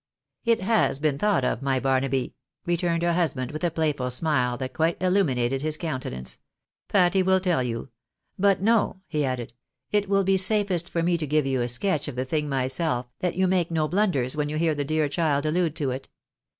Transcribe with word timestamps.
"It 0.51 0.61
has 0.61 0.97
been 0.97 1.19
thought 1.19 1.45
of, 1.45 1.61
my 1.61 1.79
Barnaby," 1.79 2.33
returned 2.65 3.03
her 3.03 3.13
husband, 3.13 3.51
with 3.51 3.63
a 3.63 3.69
playful 3.69 4.09
smile 4.09 4.57
that 4.57 4.73
quite 4.73 4.99
illuminated 4.99 5.61
his 5.61 5.77
countenance." 5.77 6.39
Patty 6.89 7.21
will 7.21 7.39
tell 7.39 7.61
you; 7.61 7.89
but 8.39 8.63
no," 8.63 9.01
he 9.05 9.23
added," 9.23 9.53
it 9.91 10.09
will 10.09 10.23
be 10.23 10.37
safest 10.37 10.89
for 10.89 11.03
me 11.03 11.19
to 11.19 11.27
give 11.27 11.45
you 11.45 11.61
a 11.61 11.67
sketch 11.69 12.07
of 12.07 12.15
the 12.15 12.25
thing 12.25 12.49
myself, 12.49 13.05
that 13.19 13.35
you 13.35 13.47
may 13.47 13.57
make 13.57 13.69
no 13.69 13.87
blunders 13.87 14.35
when 14.35 14.49
you 14.49 14.57
hear 14.57 14.73
the 14.73 14.83
dear 14.83 15.07
child 15.07 15.45
allude 15.45 15.75
to 15.75 15.91
it. 15.91 16.09